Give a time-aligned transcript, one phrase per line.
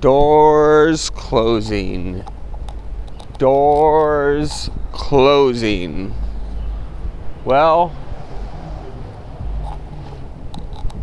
[0.00, 2.24] Doors closing.
[3.36, 6.14] Doors closing.
[7.44, 7.94] Well,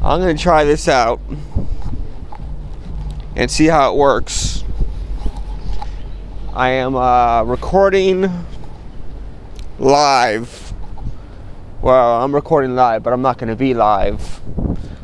[0.02, 1.20] I'm going to try this out
[3.36, 4.64] and see how it works.
[6.54, 8.28] I am uh, recording
[9.78, 10.74] live.
[11.84, 14.42] Well, I'm recording live, but I'm not going to be live.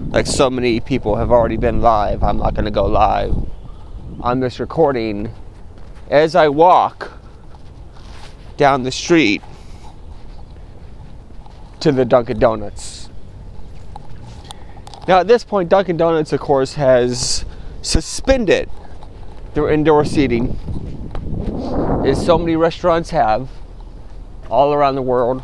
[0.09, 3.42] Like so many people have already been live, I'm not going to go live.
[4.25, 5.33] I'm just recording
[6.09, 7.11] as I walk
[8.55, 9.41] down the street
[11.81, 13.09] to the Dunkin' Donuts.
[15.09, 17.43] Now, at this point, Dunkin' Donuts, of course, has
[17.81, 18.69] suspended
[19.55, 20.57] their indoor seating,
[22.05, 23.49] as so many restaurants have
[24.49, 25.43] all around the world.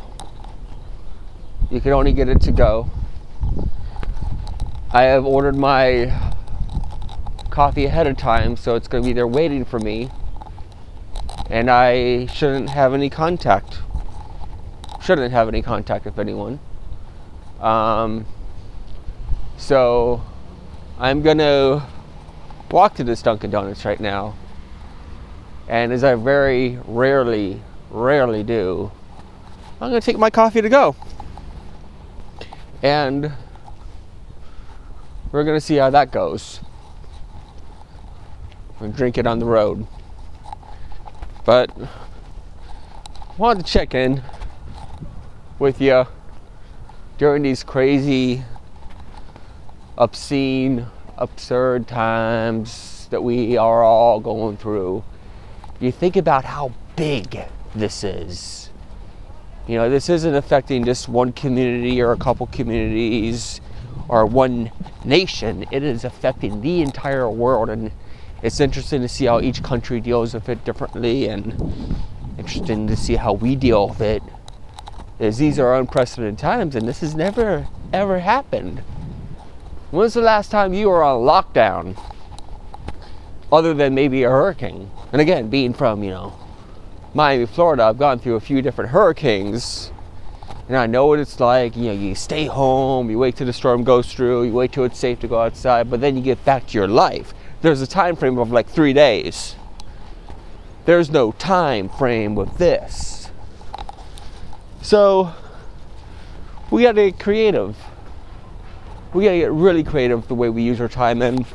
[1.70, 2.90] You can only get it to go.
[4.94, 6.29] I have ordered my
[7.60, 10.10] coffee ahead of time, so it's going to be there waiting for me.
[11.50, 13.80] And I shouldn't have any contact.
[15.02, 16.62] Shouldn't have any contact with anyone.
[17.60, 18.26] Um,
[19.58, 20.22] so
[20.98, 21.86] I'm going to
[22.72, 24.36] walk to this Dunkin' Donuts right now.
[25.68, 27.62] And as I very rarely,
[27.92, 28.90] rarely do,
[29.82, 30.96] I'm going to take my coffee to go.
[32.82, 33.34] And
[35.34, 36.62] we're going to see how that goes.
[38.82, 39.86] And drink it on the road.
[41.46, 41.70] But
[43.38, 44.22] wanted to check in
[45.58, 46.06] with you
[47.18, 48.44] during these crazy,
[49.98, 50.86] obscene,
[51.18, 55.04] absurd times that we are all going through.
[55.82, 57.40] You think about how big
[57.76, 58.70] this is.
[59.68, 63.60] You know, this isn't affecting just one community or a couple communities
[64.08, 64.72] or one
[65.04, 65.66] nation.
[65.72, 67.92] It is affecting the entire world and
[68.42, 71.54] it's interesting to see how each country deals with it differently and
[72.38, 74.24] interesting to see how we deal with it.
[75.20, 78.80] As these are unprecedented times and this has never ever happened.
[79.92, 82.00] When's the last time you were on lockdown?
[83.52, 84.90] Other than maybe a hurricane.
[85.12, 86.36] And again being from you know
[87.12, 89.92] miami florida i've gone through a few different hurricanes.
[90.70, 93.54] And i know what it's like you know you stay home you wait till the
[93.54, 96.46] storm goes through you wait till it's safe to go outside but then you get
[96.46, 99.56] back to your life there's a time frame of like three days.
[100.86, 103.30] There's no time frame with this.
[104.82, 105.34] So
[106.72, 107.76] we gotta get creative.
[109.14, 111.46] We gotta get really creative the way we use our time, and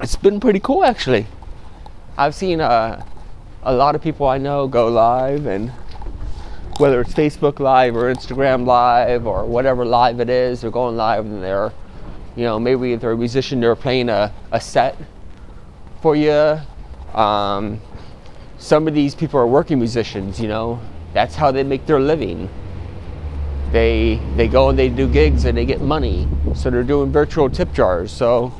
[0.00, 1.26] it's been pretty cool actually.
[2.16, 3.04] I've seen uh,
[3.62, 5.70] a lot of people I know go live, and
[6.78, 11.24] whether it's Facebook Live or Instagram Live or whatever live it is, they're going live
[11.24, 11.72] and they're,
[12.36, 14.96] you know, maybe they're a musician, they're playing a, a set
[16.04, 16.60] for you.
[17.18, 17.80] Um,
[18.58, 20.78] some of these people are working musicians, you know,
[21.14, 22.50] that's how they make their living.
[23.72, 27.48] They they go and they do gigs and they get money, so they're doing virtual
[27.48, 28.12] tip jars.
[28.12, 28.52] So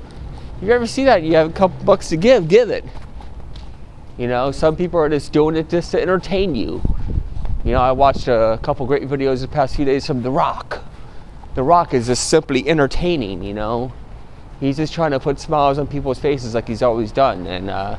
[0.57, 2.83] if you ever see that, you have a couple bucks to give, give it.
[4.17, 6.81] You know, some people are just doing it just to entertain you.
[7.63, 10.83] You know, I watched a couple great videos the past few days from The Rock.
[11.57, 13.93] The Rock is just simply entertaining, you know
[14.65, 17.99] he's just trying to put smiles on people's faces like he's always done, and uh,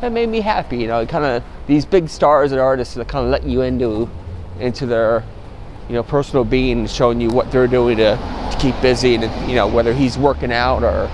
[0.00, 0.78] that made me happy.
[0.78, 4.08] You know, kind of these big stars and artists that kind of let you into
[4.58, 5.22] into their
[5.88, 9.54] you know personal being, showing you what they're doing to, to keep busy, and you
[9.54, 11.06] know whether he's working out or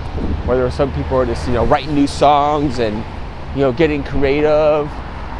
[0.45, 2.95] whether some people are just you know writing new songs and
[3.55, 4.89] you know getting creative.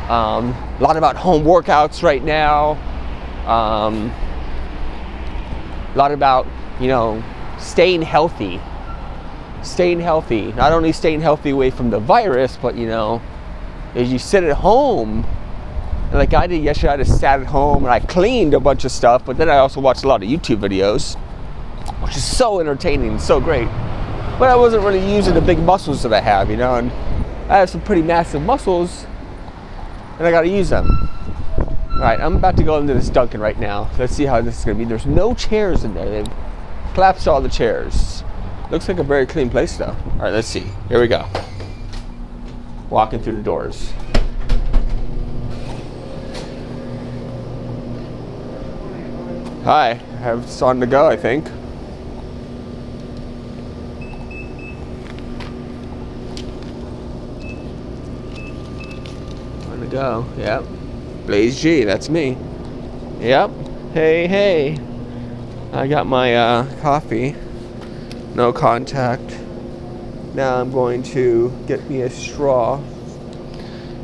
[0.09, 2.71] Um, a lot about home workouts right now.
[3.47, 4.11] Um,
[5.93, 6.45] a lot about
[6.81, 7.23] you know
[7.57, 8.59] staying healthy
[9.63, 10.51] staying healthy.
[10.53, 13.21] Not only staying healthy away from the virus, but you know,
[13.95, 15.25] as you sit at home,
[16.05, 18.85] and like I did yesterday, I just sat at home and I cleaned a bunch
[18.85, 21.15] of stuff, but then I also watched a lot of YouTube videos,
[22.03, 23.67] which is so entertaining so great.
[24.37, 26.91] But I wasn't really using the big muscles that I have, you know, and
[27.49, 29.05] I have some pretty massive muscles,
[30.19, 31.09] and I gotta use them.
[31.93, 33.89] All right, I'm about to go into this Dunkin' right now.
[33.97, 34.85] Let's see how this is gonna be.
[34.85, 36.09] There's no chairs in there.
[36.09, 36.33] They've
[36.93, 38.12] collapsed all the chairs.
[38.73, 39.95] Looks like a very clean place though.
[40.13, 40.65] All right, let's see.
[40.89, 41.27] Here we go.
[42.89, 43.91] Walking through the doors.
[49.63, 51.45] Hi, I have on to go, I think.
[59.69, 60.63] On to go, yep.
[61.27, 62.35] Blaze G, that's me.
[63.19, 63.51] Yep.
[63.93, 64.79] Hey, hey.
[65.71, 67.35] I got my uh, coffee
[68.35, 69.39] no contact.
[70.33, 72.81] Now I'm going to get me a straw.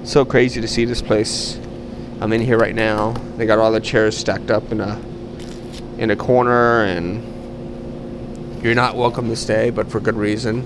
[0.03, 1.59] So crazy to see this place.
[2.21, 3.13] I'm in here right now.
[3.37, 4.99] They got all the chairs stacked up in a
[5.97, 10.65] in a corner and you're not welcome to stay, but for good reason.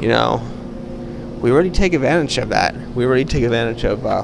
[0.00, 0.42] You know,
[1.40, 2.74] we already take advantage of that.
[2.94, 4.06] We already take advantage of.
[4.06, 4.22] Uh.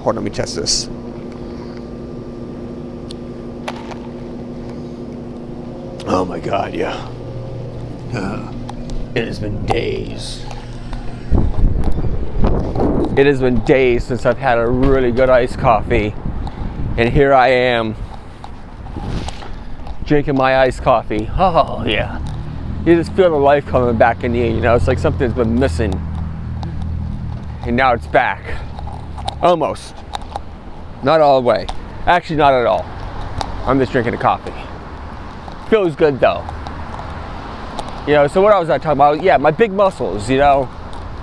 [6.07, 7.09] Oh my God, yeah.
[8.15, 10.45] It has been days.
[13.17, 16.15] It has been days since I've had a really good iced coffee,
[16.99, 17.97] and here I am
[20.05, 21.31] drinking my iced coffee.
[21.39, 22.21] Oh yeah,
[22.85, 24.45] you just feel the life coming back in you.
[24.45, 25.95] You know, it's like something's been missing,
[27.63, 28.43] and now it's back.
[29.41, 29.95] Almost.
[31.03, 31.67] Not all the way.
[32.05, 32.85] Actually, not at all.
[33.67, 34.53] I'm just drinking a coffee.
[35.71, 36.47] Feels good though.
[38.05, 39.23] You know, so what I was I talking about?
[39.23, 40.29] Yeah, my big muscles.
[40.29, 40.69] You know,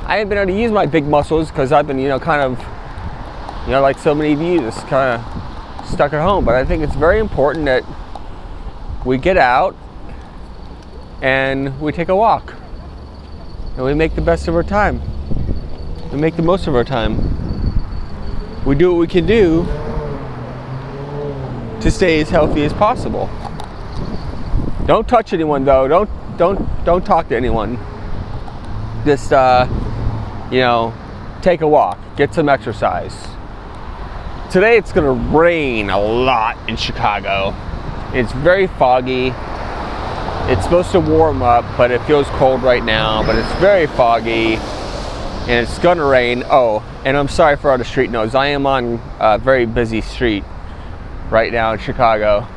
[0.05, 2.41] I haven't been able to use my big muscles because I've been, you know, kind
[2.41, 2.57] of,
[3.65, 6.45] you know, like so many of you, just kind of stuck at home.
[6.45, 7.83] But I think it's very important that
[9.05, 9.75] we get out
[11.21, 12.53] and we take a walk
[13.75, 15.01] and we make the best of our time.
[16.13, 17.17] We make the most of our time.
[18.65, 19.65] We do what we can do
[21.81, 23.29] to stay as healthy as possible.
[24.85, 25.85] Don't touch anyone though.
[25.89, 26.09] Don't
[26.39, 27.77] don't don't talk to anyone.
[29.05, 29.67] Just uh,
[30.49, 30.93] you know,
[31.41, 33.13] take a walk, get some exercise.
[34.49, 37.53] Today it's gonna rain a lot in Chicago.
[38.13, 39.33] It's very foggy.
[40.51, 43.21] It's supposed to warm up, but it feels cold right now.
[43.23, 46.43] But it's very foggy, and it's gonna rain.
[46.47, 48.33] Oh, and I'm sorry for all the street noise.
[48.33, 50.45] I am on a very busy street
[51.29, 52.47] right now in Chicago.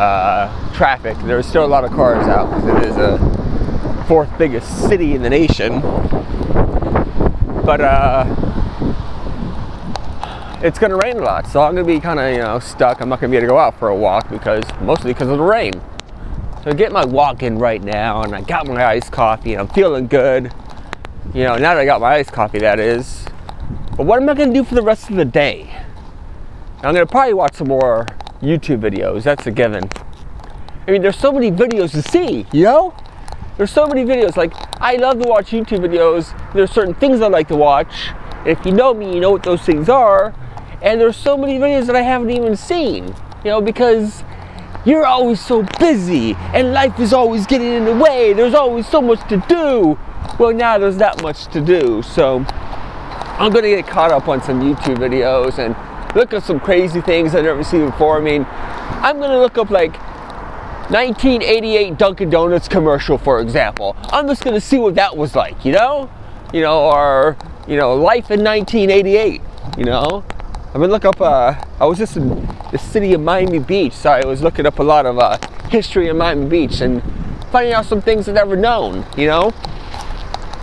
[0.00, 1.14] Uh, traffic.
[1.24, 5.20] There's still a lot of cars out because it is a fourth biggest city in
[5.20, 5.82] the nation.
[7.66, 8.24] But uh,
[10.62, 13.02] it's gonna rain a lot, so I'm gonna be kind of you know stuck.
[13.02, 15.36] I'm not gonna be able to go out for a walk because mostly because of
[15.36, 15.74] the rain.
[16.64, 19.60] So I get my walk in right now, and I got my iced coffee, and
[19.60, 20.50] I'm feeling good.
[21.34, 23.26] You know, now that I got my iced coffee, that is.
[23.98, 25.78] But what am I gonna do for the rest of the day?
[26.76, 28.06] I'm gonna probably watch some more
[28.42, 29.22] YouTube videos.
[29.22, 29.88] That's a given.
[30.86, 32.94] I mean, there's so many videos to see, you know?
[33.56, 34.36] There's so many videos.
[34.36, 36.34] Like, I love to watch YouTube videos.
[36.54, 38.10] There's certain things I like to watch.
[38.46, 40.34] If you know me, you know what those things are.
[40.82, 43.14] And there's so many videos that I haven't even seen,
[43.44, 44.24] you know, because
[44.86, 48.32] you're always so busy and life is always getting in the way.
[48.32, 49.98] There's always so much to do.
[50.38, 52.02] Well, now there's that much to do.
[52.02, 55.76] So I'm going to get caught up on some YouTube videos and
[56.14, 58.18] look at some crazy things I've never seen before.
[58.18, 59.92] I mean, I'm to look up like
[60.90, 63.96] 1988 Dunkin' Donuts commercial, for example.
[64.10, 66.10] I'm just to see what that was like, you know?
[66.52, 67.36] You know, or,
[67.68, 69.40] you know, life in 1988,
[69.78, 70.24] you know?
[70.66, 74.10] I've been looking up, uh, I was just in the city of Miami Beach, so
[74.10, 77.02] I was looking up a lot of uh, history of Miami Beach and
[77.52, 79.50] finding out some things I've never known, you know?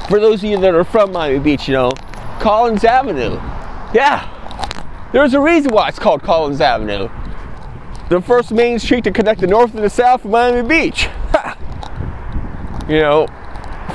[0.09, 1.91] For those of you that are from Miami Beach, you know,
[2.39, 3.35] Collins Avenue.
[3.93, 4.29] Yeah,
[5.17, 7.09] there's a reason why it's called Collins Avenue.
[8.09, 11.09] The first main street to connect the north and the south of Miami Beach.
[12.87, 13.25] you know,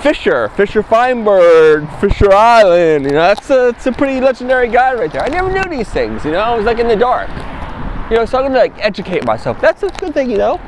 [0.03, 3.05] Fisher, Fisher Feinberg, Fisher Island.
[3.05, 5.23] You know, that's a, that's a pretty legendary guy right there.
[5.23, 6.25] I never knew these things.
[6.25, 7.29] You know, I was like in the dark.
[8.11, 9.61] You know, so I'm gonna like educate myself.
[9.61, 10.29] That's a good thing.
[10.29, 10.61] You know,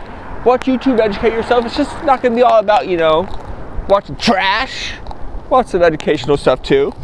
[0.46, 1.66] watch YouTube, educate yourself.
[1.66, 3.26] It's just not gonna be all about you know
[3.88, 4.94] watching trash.
[5.50, 6.94] Watch some educational stuff too.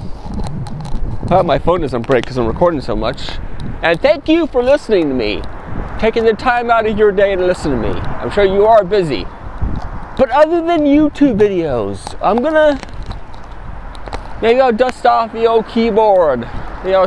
[1.32, 3.28] Oh, my phone doesn't break because I'm recording so much.
[3.82, 5.42] And thank you for listening to me,
[5.98, 7.88] taking the time out of your day to listen to me.
[7.88, 9.24] I'm sure you are busy.
[10.16, 12.78] But other than YouTube videos, I'm gonna
[14.42, 16.40] maybe I'll dust off the old keyboard.
[16.84, 17.06] You know,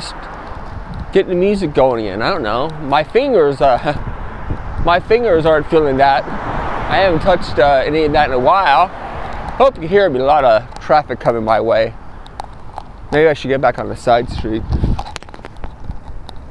[1.13, 2.21] get the music going again.
[2.21, 2.69] I don't know.
[2.81, 6.23] My fingers, uh, my fingers aren't feeling that.
[6.23, 8.87] I haven't touched uh, any of that in a while.
[9.57, 10.19] Hope you hear me.
[10.19, 11.93] A lot of traffic coming my way.
[13.11, 14.63] Maybe I should get back on the side street.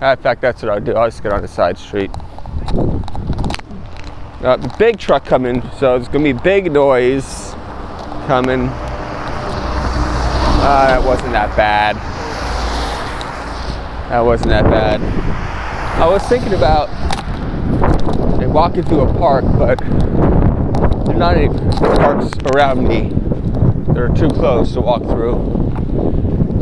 [0.03, 0.95] In fact, that's what I'll do.
[0.95, 2.11] I'll just get on the side street.
[4.43, 7.53] Uh, the big truck coming, so it's gonna be big noise
[8.27, 8.63] coming.
[10.59, 11.95] Uh, that wasn't that bad.
[14.11, 15.01] That wasn't that bad.
[16.03, 16.89] I was thinking about
[18.49, 21.47] walking through a park, but there are not any
[21.79, 23.13] parks around me.
[23.95, 25.61] They're too close to walk through.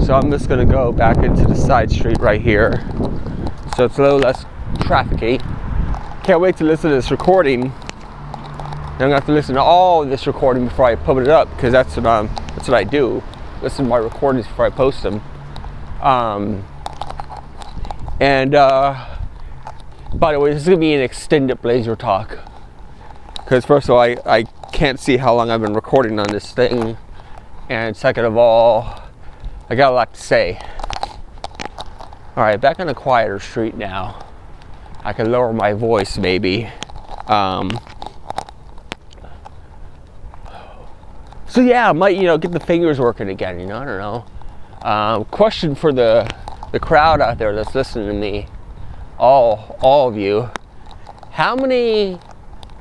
[0.05, 2.85] So I'm just gonna go back into the side street right here.
[3.77, 4.45] So it's a little less
[4.79, 5.41] trafficy.
[6.25, 7.73] Can't wait to listen to this recording.
[7.73, 11.73] I'm gonna have to listen to all this recording before I put it up because
[11.73, 13.23] that's what I'm That's what I do.
[13.63, 15.23] Listen to my recordings before I post them.
[16.03, 16.65] Um,
[18.21, 19.07] and uh,
[20.15, 22.39] by the way, this is gonna be an extended Blaiser talk.
[23.35, 26.53] Because first of all, I, I can't see how long I've been recording on this
[26.53, 26.99] thing.
[27.69, 29.03] And second of all,
[29.71, 30.61] I got a lot to say.
[32.41, 34.19] All right, back on a quieter street now.
[35.05, 36.73] I can lower my voice maybe.
[37.27, 37.71] Um,
[41.47, 43.61] so yeah, I might you know get the fingers working again.
[43.61, 44.89] You know, I don't know.
[44.89, 46.35] Um, question for the
[46.73, 48.47] the crowd out there that's listening to me,
[49.19, 50.49] all all of you.
[51.33, 52.21] How many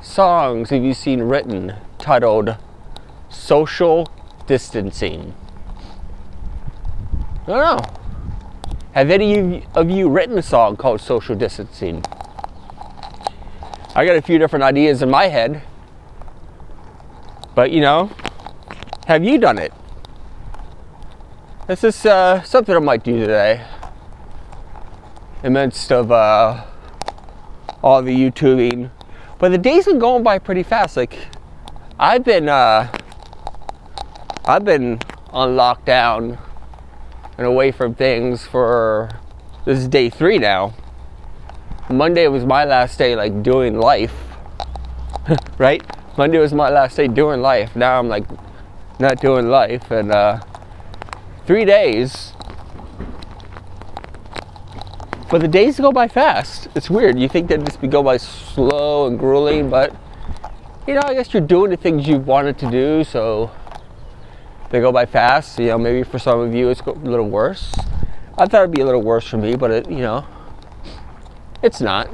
[0.01, 2.55] songs have you seen written titled
[3.27, 4.07] "Social
[4.47, 5.35] Distancing"?
[7.41, 7.98] I don't know.
[8.93, 12.03] Have any of you written a song called Social Distancing?
[13.93, 15.61] I got a few different ideas in my head.
[17.53, 18.09] But you know,
[19.05, 19.71] have you done it?
[21.67, 23.63] This is uh, something I might do today.
[25.43, 26.65] In midst of uh,
[27.83, 28.89] all the YouTubing.
[29.37, 30.97] But the days been going by pretty fast.
[30.97, 31.15] Like
[31.99, 32.91] I've been uh,
[34.45, 34.99] I've been
[35.31, 36.39] on lockdown
[37.39, 39.09] and away from things for
[39.63, 40.73] this is day three now.
[41.89, 44.13] Monday was my last day like doing life.
[45.57, 45.81] right?
[46.17, 47.77] Monday was my last day doing life.
[47.77, 48.25] Now I'm like
[48.99, 50.41] not doing life and uh
[51.47, 52.33] three days.
[55.31, 56.67] But the days go by fast.
[56.75, 57.17] It's weird.
[57.17, 59.95] You think they'd just be go by slow and grueling, but
[60.85, 63.49] you know, I guess you're doing the things you wanted to do, so
[64.69, 65.59] they go by fast.
[65.59, 67.73] You know, maybe for some of you it's a little worse.
[68.37, 70.25] I thought it'd be a little worse for me, but it, you know,
[71.61, 72.09] it's not.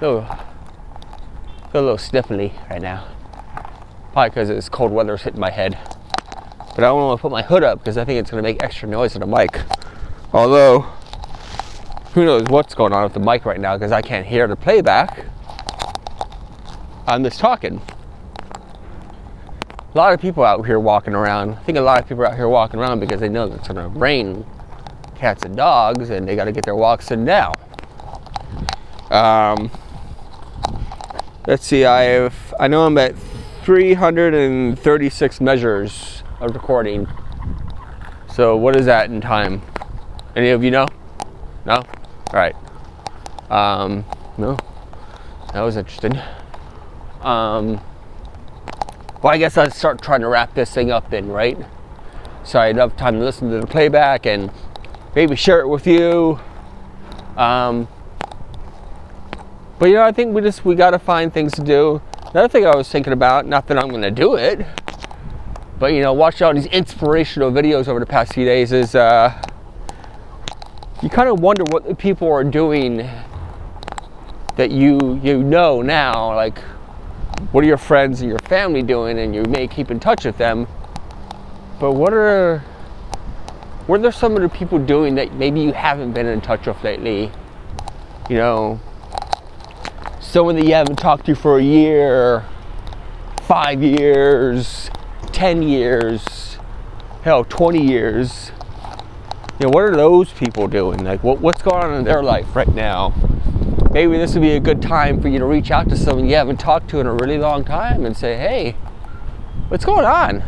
[0.00, 0.22] Oh,
[1.70, 3.06] feel a little sniffly right now.
[4.12, 5.78] Probably because it's cold weather's hitting my head.
[6.74, 8.48] But I don't want to put my hood up because I think it's going to
[8.48, 9.60] make extra noise in the mic.
[10.32, 10.80] Although,
[12.14, 14.56] who knows what's going on with the mic right now because I can't hear the
[14.56, 15.24] playback.
[17.06, 17.80] I'm just talking
[19.98, 21.54] a lot of people out here walking around.
[21.54, 23.66] I think a lot of people out here walking around because they know that it's
[23.66, 24.46] to rain
[25.16, 27.52] cats and dogs and they got to get their walks in now.
[29.10, 29.72] Um,
[31.48, 33.16] let's see, I have, I know I'm at
[33.64, 37.08] 336 measures of recording.
[38.32, 39.62] So what is that in time?
[40.36, 40.86] Any of you know?
[41.66, 41.74] No?
[41.74, 41.84] All
[42.34, 42.54] right.
[43.50, 44.04] Um,
[44.36, 44.56] no.
[45.52, 46.16] That was interesting.
[47.22, 47.80] Um,
[49.22, 51.58] well, I guess I'll start trying to wrap this thing up then, right?
[52.44, 54.50] So I have time to listen to the playback and
[55.14, 56.38] maybe share it with you.
[57.36, 57.88] Um,
[59.78, 62.00] but you know, I think we just we got to find things to do.
[62.30, 64.66] Another thing I was thinking about, not that I'm going to do it,
[65.78, 69.32] but you know, watching all these inspirational videos over the past few days is uh,
[71.02, 73.08] you kind of wonder what the people are doing
[74.56, 76.58] that you you know now, like
[77.52, 79.18] what are your friends and your family doing?
[79.18, 80.66] And you may keep in touch with them.
[81.80, 82.58] But what are
[83.86, 86.82] what are some of the people doing that maybe you haven't been in touch with
[86.84, 87.32] lately?
[88.28, 88.80] You know
[90.20, 92.44] someone that you haven't talked to for a year
[93.46, 94.90] five years
[95.32, 96.48] ten years
[97.22, 98.52] hell 20 years.
[99.60, 101.04] You know what are those people doing?
[101.04, 103.12] Like what, what's going on in their life right now
[103.98, 106.36] maybe this would be a good time for you to reach out to someone you
[106.36, 108.76] haven't talked to in a really long time and say, hey,
[109.66, 110.38] what's going on?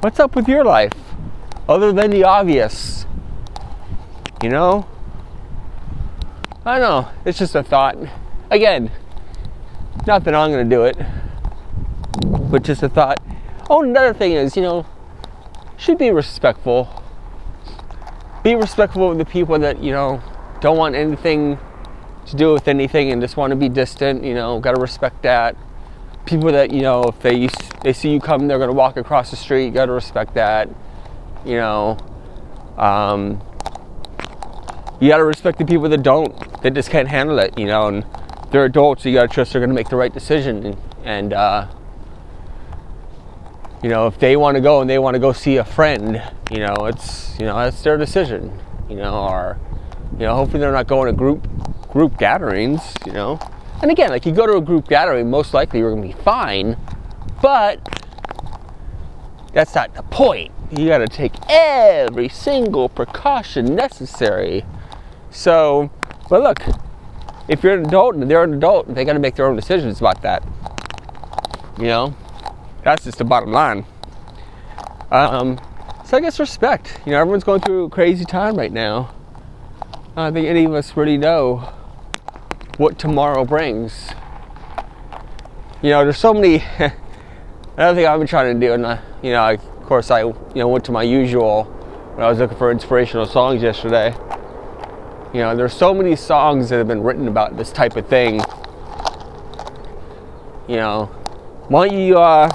[0.00, 0.92] What's up with your life?
[1.68, 3.06] Other than the obvious.
[4.42, 4.88] You know?
[6.64, 7.10] I don't know.
[7.24, 7.96] It's just a thought.
[8.50, 8.90] Again,
[10.04, 10.96] not that I'm going to do it,
[12.50, 13.20] but just a thought.
[13.70, 14.84] Oh, another thing is, you know,
[15.76, 16.88] should be respectful.
[18.42, 20.20] Be respectful of the people that, you know,
[20.60, 21.56] don't want anything
[22.26, 24.24] to do with anything and just want to be distant.
[24.24, 25.56] You know, got to respect that.
[26.24, 27.48] People that you know, if they
[27.82, 29.70] they see you come, they're gonna walk across the street.
[29.74, 30.68] Got to respect that.
[31.44, 31.98] You know,
[32.76, 33.40] um,
[35.00, 37.56] you got to respect the people that don't, that just can't handle it.
[37.56, 38.06] You know, and
[38.50, 39.04] they're adults.
[39.04, 40.66] So you got to trust they're gonna make the right decision.
[40.66, 41.68] And, and uh,
[43.82, 46.20] you know, if they want to go and they want to go see a friend,
[46.50, 48.60] you know, it's you know that's their decision.
[48.90, 49.58] You know, or
[50.14, 51.46] you know, hopefully they're not going to group
[51.90, 53.38] group gatherings, you know.
[53.82, 56.76] And again, like you go to a group gathering, most likely you're gonna be fine,
[57.42, 57.80] but
[59.52, 60.52] that's not the point.
[60.70, 64.64] You gotta take every single precaution necessary.
[65.30, 65.90] So,
[66.28, 66.62] but look,
[67.48, 70.22] if you're an adult and they're an adult, they gotta make their own decisions about
[70.22, 70.42] that.
[71.78, 72.16] You know,
[72.82, 73.84] that's just the bottom line.
[75.10, 75.58] Um,
[76.04, 77.00] so I guess respect.
[77.04, 79.14] You know, everyone's going through a crazy time right now.
[80.18, 81.74] I don't think any of us really know
[82.78, 84.14] what tomorrow brings.
[85.82, 86.64] You know, there's so many.
[87.76, 90.22] another thing I've been trying to do, and I, you know, I, of course, I
[90.22, 91.64] you know went to my usual
[92.14, 94.14] when I was looking for inspirational songs yesterday.
[95.34, 98.40] You know, there's so many songs that have been written about this type of thing.
[100.66, 101.06] You know,
[101.68, 102.48] why don't you, uh,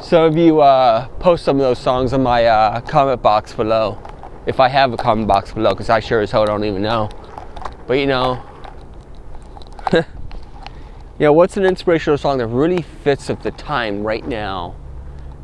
[0.00, 4.00] some of you, uh, post some of those songs in my uh, comment box below,
[4.46, 7.08] if I have a comment box below, because I sure as hell don't even know.
[7.86, 8.42] But you know,
[9.92, 10.04] you
[11.18, 14.74] know, what's an inspirational song that really fits with the time right now?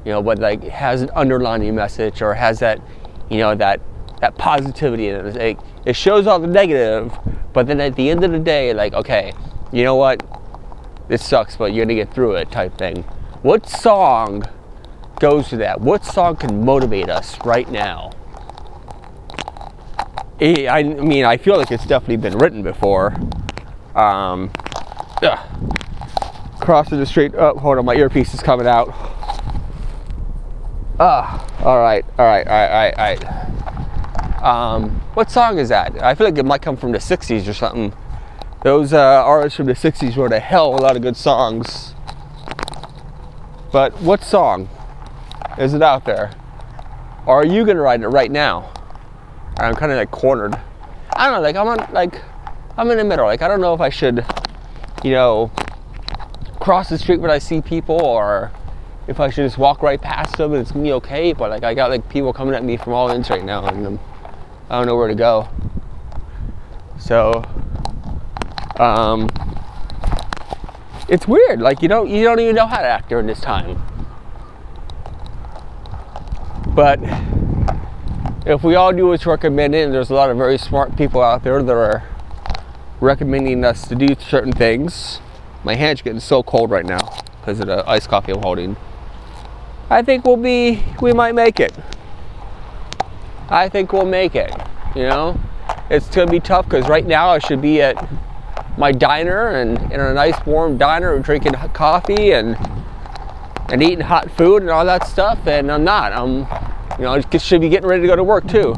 [0.05, 2.81] You know, but like has an underlining message or has that,
[3.29, 3.81] you know, that
[4.21, 5.59] that positivity in it.
[5.85, 7.17] It shows all the negative,
[7.53, 9.33] but then at the end of the day, like, okay,
[9.73, 10.23] you know what?
[11.09, 13.03] This sucks, but you're gonna get through it, type thing.
[13.43, 14.45] What song
[15.21, 15.81] goes to that?
[15.81, 18.11] What song can motivate us right now?
[20.41, 23.15] I mean, I feel like it's definitely been written before.
[23.95, 24.51] Um,
[25.23, 25.39] ugh.
[26.61, 27.33] crossing the street.
[27.35, 28.89] Oh, hold on, my earpiece is coming out.
[31.01, 34.43] Ah, all right, all right, all right, all right, all right.
[34.43, 36.03] Um, what song is that?
[36.03, 37.95] I feel like it might come from the 60s or something.
[38.63, 41.95] Those uh, artists from the 60s wrote a hell of a lot of good songs.
[43.73, 44.69] But what song
[45.59, 46.33] is it out there?
[47.27, 48.73] Or are you gonna write it right now?
[49.59, 50.55] I'm kind of like cornered.
[51.17, 51.41] I don't know.
[51.41, 52.23] Like I'm on like
[52.77, 53.25] I'm in the middle.
[53.25, 54.25] Like I don't know if I should,
[55.03, 55.51] you know,
[56.61, 58.53] cross the street when I see people, or
[59.07, 61.33] if I should just walk right past them and it's gonna be okay.
[61.33, 63.87] But like I got like people coming at me from all ends right now, and
[63.87, 64.01] I'm
[64.69, 65.49] I don't know where to go.
[66.99, 67.45] So,
[68.81, 69.29] um,
[71.09, 71.61] it's weird.
[71.61, 73.83] Like you don't you don't even know how to act during this time.
[76.75, 76.99] But
[78.47, 81.43] if we all do what's recommended, and there's a lot of very smart people out
[81.43, 82.05] there that are
[83.01, 85.21] recommending us to do certain things.
[85.65, 88.77] My hand's getting so cold right now because of the iced coffee I'm holding.
[89.91, 91.73] I think we'll be we might make it.
[93.49, 94.53] I think we'll make it.
[94.95, 95.41] You know,
[95.91, 97.97] it's gonna be tough because right now I should be at
[98.79, 102.57] my diner and in a nice warm diner drinking coffee and
[103.69, 106.13] and eating hot food and all that stuff, and I'm not.
[106.13, 106.39] I'm,
[106.99, 108.75] you know, I should be getting ready to go to work too,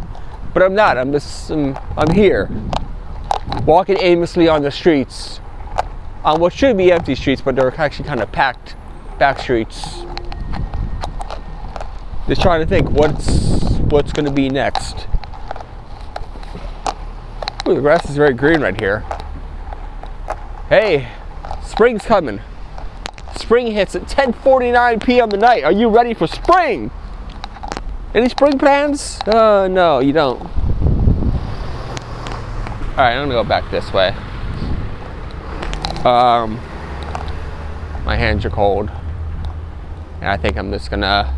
[0.54, 0.98] but I'm not.
[0.98, 2.48] I'm just, I'm, I'm here,
[3.64, 5.40] walking aimlessly on the streets,
[6.24, 8.76] on what should be empty streets, but they're actually kind of packed
[9.18, 10.02] back streets.
[12.26, 15.06] Just trying to think what's what's going to be next.
[17.66, 19.00] Ooh, the grass is very green right here.
[20.68, 21.08] Hey,
[21.64, 22.40] spring's coming.
[23.48, 25.30] Spring hits at 10:49 p.m.
[25.30, 25.64] tonight.
[25.64, 26.90] Are you ready for spring?
[28.14, 29.20] Any spring plans?
[29.26, 30.38] Uh, no, you don't.
[30.42, 30.48] All
[32.98, 34.08] right, I'm gonna go back this way.
[36.04, 36.56] Um,
[38.04, 38.90] my hands are cold,
[40.20, 41.34] and I think I'm just gonna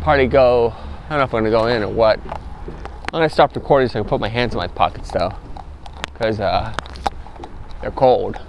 [0.00, 2.18] probably go I don't know if I'm gonna go in or what.
[2.24, 5.34] I'm gonna stop recording so I can put my hands in my pockets though,
[6.14, 6.74] because uh,
[7.82, 8.40] they're cold.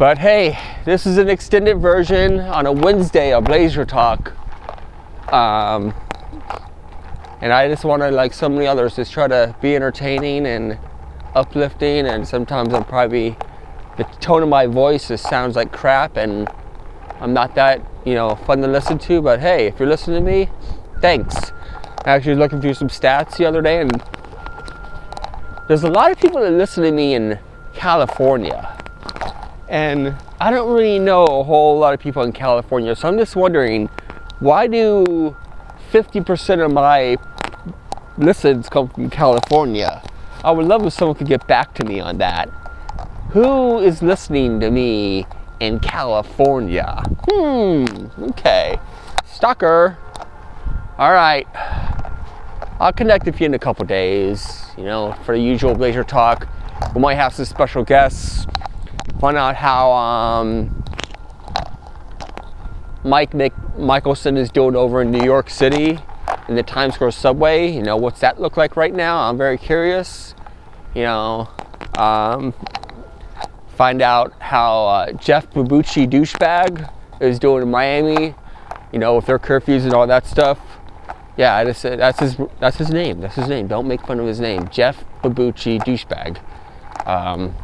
[0.00, 4.32] But hey, this is an extended version on a Wednesday of Blaiser Talk.
[5.30, 5.92] Um,
[7.42, 10.78] and I just want to, like so many others, just try to be entertaining and
[11.34, 12.06] uplifting.
[12.06, 13.36] And sometimes I'm probably
[13.98, 16.48] the tone of my voice just sounds like crap, and
[17.20, 19.20] I'm not that you know fun to listen to.
[19.20, 20.48] But hey, if you're listening to me,
[21.02, 21.52] thanks.
[22.06, 24.02] I actually was looking through some stats the other day, and
[25.68, 27.38] there's a lot of people that listen to me in
[27.74, 28.79] California.
[29.70, 33.36] And I don't really know a whole lot of people in California, so I'm just
[33.36, 33.86] wondering
[34.40, 35.36] why do
[35.92, 37.16] 50% of my
[38.18, 40.02] listens come from California?
[40.42, 42.48] I would love if someone could get back to me on that.
[43.30, 45.24] Who is listening to me
[45.60, 47.00] in California?
[47.28, 47.84] Hmm,
[48.30, 48.80] okay.
[49.24, 49.96] Stalker.
[50.98, 51.46] All right.
[52.80, 56.48] I'll connect with you in a couple days, you know, for the usual Blaiser talk.
[56.92, 58.46] We might have some special guests.
[59.18, 60.84] Find out how um,
[63.04, 65.98] Mike Mc- Michelson is doing over in New York City
[66.48, 67.70] in the Times Square subway.
[67.70, 69.28] You know, what's that look like right now?
[69.28, 70.34] I'm very curious.
[70.94, 71.48] You know,
[71.98, 72.54] um,
[73.76, 78.34] find out how uh, Jeff Babucci douchebag is doing in Miami.
[78.92, 80.58] You know, with their curfews and all that stuff
[81.40, 83.22] yeah, I just that's his that's his name.
[83.22, 83.66] That's his name.
[83.66, 84.68] Don't make fun of his name.
[84.68, 86.38] Jeff Babucci douchebag.
[87.06, 87.54] Um,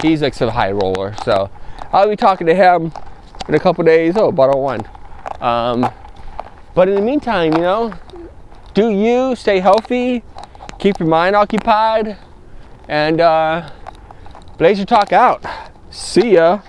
[0.00, 1.14] he's like some high roller.
[1.24, 1.50] So
[1.92, 2.92] I'll be talking to him
[3.48, 4.16] in a couple days.
[4.16, 4.80] Oh, bottle one.
[5.40, 5.90] Um,
[6.74, 7.92] But in the meantime, you know,
[8.72, 10.22] do you stay healthy,
[10.78, 12.16] keep your mind occupied,
[12.88, 13.68] and uh,
[14.58, 15.44] Blaiser Talk out.
[15.90, 16.60] See ya.